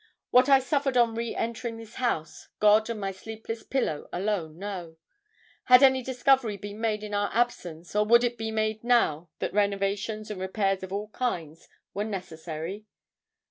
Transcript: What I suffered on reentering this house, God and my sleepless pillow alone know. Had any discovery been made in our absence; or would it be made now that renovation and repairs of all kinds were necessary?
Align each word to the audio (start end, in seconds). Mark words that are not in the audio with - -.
What 0.31 0.49
I 0.49 0.57
suffered 0.57 0.97
on 0.97 1.13
reentering 1.13 1.77
this 1.77 1.93
house, 1.97 2.47
God 2.59 2.89
and 2.89 2.99
my 2.99 3.11
sleepless 3.11 3.61
pillow 3.61 4.09
alone 4.11 4.57
know. 4.57 4.97
Had 5.65 5.83
any 5.83 6.01
discovery 6.01 6.57
been 6.57 6.81
made 6.81 7.03
in 7.03 7.13
our 7.13 7.29
absence; 7.31 7.95
or 7.95 8.03
would 8.07 8.23
it 8.23 8.35
be 8.35 8.49
made 8.49 8.83
now 8.83 9.29
that 9.37 9.53
renovation 9.53 10.25
and 10.27 10.39
repairs 10.41 10.81
of 10.81 10.91
all 10.91 11.09
kinds 11.09 11.67
were 11.93 12.03
necessary? 12.03 12.87